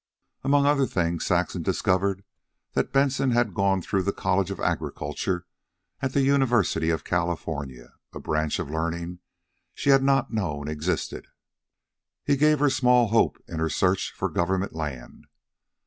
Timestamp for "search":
13.69-14.11